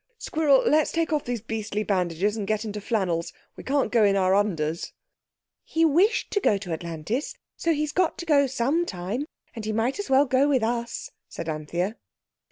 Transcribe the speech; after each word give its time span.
Squirrel, 0.17 0.63
let's 0.67 0.91
take 0.91 1.13
off 1.13 1.25
these 1.25 1.41
beastly 1.41 1.83
bandages 1.83 2.35
and 2.35 2.47
get 2.47 2.65
into 2.65 2.81
flannels. 2.81 3.31
We 3.55 3.63
can't 3.63 3.91
go 3.91 4.03
in 4.03 4.15
our 4.15 4.31
unders." 4.31 4.93
"He 5.63 5.85
wished 5.85 6.31
to 6.31 6.39
go 6.39 6.57
to 6.57 6.73
Atlantis, 6.73 7.35
so 7.55 7.71
he's 7.71 7.91
got 7.91 8.17
to 8.17 8.25
go 8.25 8.47
some 8.47 8.87
time; 8.87 9.27
and 9.55 9.63
he 9.63 9.71
might 9.71 9.99
as 9.99 10.09
well 10.09 10.25
go 10.25 10.49
with 10.49 10.63
us," 10.63 11.11
said 11.29 11.47
Anthea. 11.47 11.97